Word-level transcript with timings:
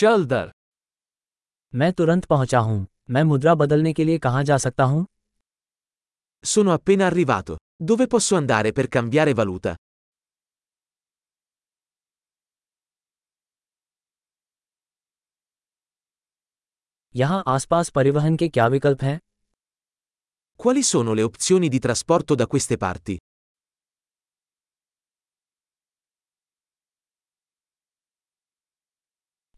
चल 0.00 0.25
दर 0.25 0.51
मैं 1.73 1.91
तुरंत 1.93 2.25
पहुंचा 2.25 2.59
हूं 2.59 2.85
मैं 3.09 3.23
मुद्रा 3.23 3.53
बदलने 3.55 3.93
के 3.93 4.03
लिए 4.03 4.17
कहां 4.17 4.43
जा 4.45 4.57
सकता 4.57 4.83
हूं 4.83 5.03
Sono 6.43 6.71
appena 6.73 7.05
arrivato. 7.05 7.55
Dove 7.89 8.07
posso 8.07 8.35
andare 8.35 8.71
per 8.71 8.87
cambiare 8.87 9.33
valuta? 9.33 9.75
यहां 17.15 17.41
आसपास 17.47 17.89
परिवहन 17.89 18.35
के 18.37 18.47
क्या 18.49 18.67
विकल्प 18.67 19.03
हैं 19.03 19.19
Quali 20.59 20.83
sono 20.83 21.13
le 21.13 21.23
opzioni 21.23 21.69
di 21.69 21.79
trasporto 21.79 22.35
da 22.35 22.47
queste 22.47 22.77
parti? 22.77 23.17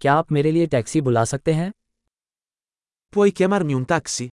क्या 0.04 0.14
आप 0.14 0.32
मेरे 0.32 0.52
लिए 0.52 0.68
टैक्सी 0.68 1.02
बुला 1.02 1.26
सकते 1.26 1.54
हैं? 1.54 1.72
पोई 3.14 3.32
क्या 3.32 3.48
मार 3.48 3.64
म्यून 3.64 3.84
टैक्सी 3.84 4.30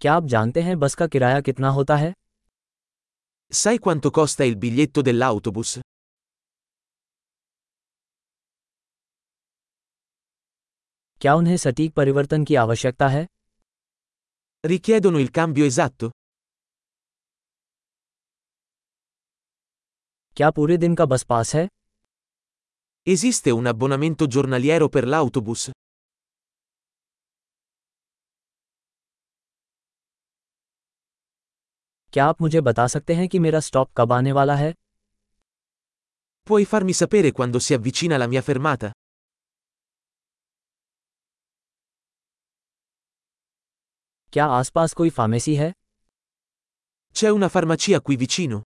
क्या 0.00 0.14
आप 0.14 0.24
जानते 0.24 0.62
हैं 0.62 0.78
बस 0.78 0.94
का 0.94 1.06
किराया 1.06 1.40
कितना 1.40 1.68
होता 1.68 1.96
है? 1.96 2.12
साई 3.52 3.78
क्वान 3.78 4.00
तो 4.00 4.26
इल 4.44 4.54
बिलियेटो 4.54 5.02
दिल्ला 5.02 5.30
ऑटोबूस 5.32 5.78
क्या 11.20 11.34
उन्हें 11.34 11.56
सटीक 11.56 11.94
परिवर्तन 11.94 12.44
की 12.44 12.54
आवश्यकता 12.54 13.08
है? 13.08 13.26
Richiedono 14.66 15.26
il 15.26 15.34
cambio 15.38 15.72
esatto? 15.72 16.10
क्या 20.36 20.50
पूरे 20.50 20.76
दिन 20.76 20.94
का 20.94 21.04
बस 21.04 21.22
पास 21.22 21.54
है? 21.54 21.68
Esiste 23.07 23.51
un 23.51 23.67
abbonamento 23.67 24.27
giornaliero 24.27 24.89
per 24.89 25.05
l'autobus? 25.07 25.71
क्या 32.13 32.25
आप 32.25 32.41
मुझे 32.41 32.61
बता 32.61 32.87
सकते 32.87 33.13
हैं 33.15 33.27
कि 33.29 33.39
मेरा 33.39 33.59
स्टॉप 33.59 33.91
कब 33.97 34.13
आने 34.13 34.31
वाला 34.31 34.55
है 34.55 34.73
Puoi 36.49 36.65
farmi 36.71 36.93
sapere 36.93 37.31
quando 37.37 37.59
si 37.65 37.73
avvicina 37.77 38.17
la 38.21 38.27
mia 38.33 38.41
fermata? 38.49 38.91
क्या 44.33 44.45
आसपास 44.59 44.93
कोई 44.93 45.09
फार्मेसी 45.17 45.55
है 45.55 45.71
C'è 47.17 47.29
una 47.39 47.49
farmacia 47.57 48.01
qui 48.01 48.15
vicino? 48.23 48.61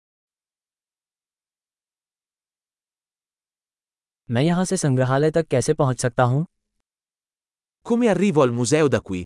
मैं 4.31 4.41
यहाँ 4.41 4.66
से 4.66 4.77
संग्रहालय 4.77 5.31
तक 5.31 5.47
कैसे 5.47 5.73
पहुँच 5.73 6.02
सकता 6.02 6.23
हूँ 6.23 6.45
Come 7.85 8.08
arrivo 8.13 8.44
al 8.45 8.52
museo 8.59 8.89
da 8.89 8.99
qui? 9.08 9.23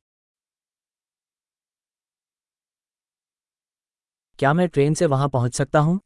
क्या 4.38 4.52
मैं 4.52 4.68
ट्रेन 4.68 4.94
से 4.94 5.06
वहाँ 5.06 5.28
पहुँच 5.28 5.54
सकता 5.54 5.78
हूँ 5.78 6.00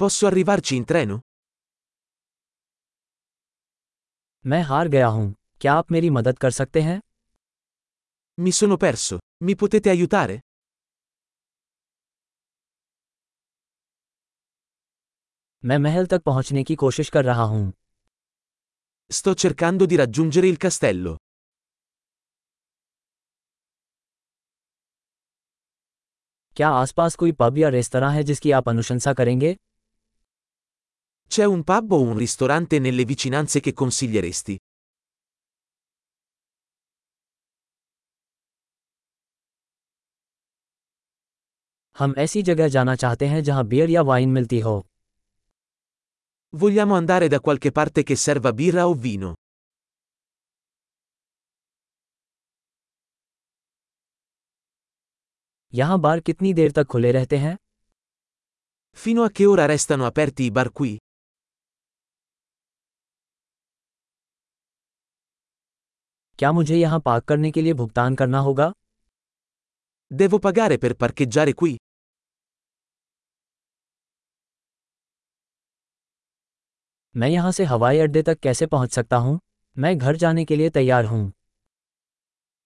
Posso 0.00 0.30
arrivarci 0.30 0.78
in 0.80 0.86
treno? 0.92 1.20
मैं 4.46 4.62
हार 4.62 4.88
गया 4.88 5.06
हूँ 5.06 5.34
क्या 5.60 5.74
आप 5.74 5.90
मेरी 5.92 6.10
मदद 6.10 6.38
कर 6.38 6.50
सकते 6.50 6.80
हैं 6.82 7.00
Mi 8.38 8.52
sono 8.52 8.76
perso. 8.76 9.18
Mi 9.44 9.54
potete 9.54 9.90
aiutare? 9.90 10.38
मैं 15.64 15.78
महल 15.78 16.06
तक 16.06 16.22
पहुँचने 16.22 16.62
की 16.64 16.74
कोशिश 16.74 17.08
कर 17.10 17.24
रहा 17.24 17.42
हूँ 17.42 17.72
Sto 19.10 19.34
cercando 19.34 19.86
di 19.86 19.96
raggiungere 19.96 20.48
il 20.48 20.56
castello. 20.64 21.16
क्या 26.56 26.68
आसपास 26.68 27.14
कोई 27.14 27.32
पब 27.32 27.58
या 27.58 27.68
रेस्तरां 27.68 28.12
है 28.14 28.22
जिसकी 28.22 28.50
आप 28.50 28.68
अनुशंसा 28.68 29.12
करेंगे 29.12 29.56
C'è 31.30 31.44
un 31.54 31.62
pub 31.70 31.92
o 31.92 32.00
un 32.00 32.16
ristorante 32.18 32.78
nelle 32.78 33.04
vicinanze 33.14 33.60
che 33.60 33.72
consiglieresti? 33.82 34.56
हम 41.98 42.14
ऐसी 42.18 42.42
जगह 42.42 42.68
जाना 42.68 42.94
चाहते 42.96 43.26
हैं 43.26 43.42
जहाँ 43.42 43.66
बियर 43.66 43.90
या 43.90 44.02
वाइन 44.02 44.28
मिलती 44.28 44.60
हो 44.60 44.82
Vogliamo 46.55 46.95
andare 46.95 47.27
da 47.27 47.39
qualche 47.39 47.71
parte 47.71 48.03
che 48.03 48.15
serva 48.15 48.51
birra 48.53 48.87
o 48.87 48.93
vino. 48.93 49.33
यहाँ 55.73 55.99
बार 56.01 56.19
कितनी 56.19 56.53
देर 56.53 56.71
तक 56.71 56.85
खुले 56.91 57.11
रहते 57.11 57.37
हैं 57.37 57.55
Fino 58.97 59.23
a 59.23 59.29
che 59.29 59.45
ora 59.45 59.65
restano 59.65 60.05
aperti 60.05 60.43
i 60.43 60.51
bar 60.51 60.69
qui? 60.79 60.97
क्या 66.39 66.51
मुझे 66.51 66.75
यहाँ 66.75 66.99
पार्क 67.05 67.23
करने 67.27 67.51
के 67.51 67.61
लिए 67.61 67.73
भुगतान 67.73 68.15
करना 68.15 68.39
होगा 68.47 68.71
Devo 70.11 70.39
pagare 70.39 70.77
per 70.77 70.93
parcheggiare 70.95 71.53
qui? 71.53 71.75
मैं 77.16 77.28
यहाँ 77.28 77.52
से 77.52 77.64
हवाई 77.64 77.98
अड्डे 77.98 78.22
तक 78.22 78.38
कैसे 78.38 78.66
पहुँच 78.66 78.92
सकता 78.92 79.16
हूँ 79.16 79.38
मैं 79.78 79.98
घर 79.98 80.16
जाने 80.16 80.44
के 80.44 80.56
लिए 80.56 80.70
तैयार 80.70 81.04
हूँ 81.04 81.32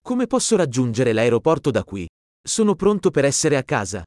Come 0.07 0.27
posso 0.27 0.57
raggiungere 0.57 1.13
l'aeroporto 1.13 1.71
da 1.71 1.85
qui? 1.85 2.07
Sono 2.47 2.75
pronto 2.75 3.11
per 3.11 3.25
essere 3.25 3.57
a 3.57 3.63
casa. 3.63 4.03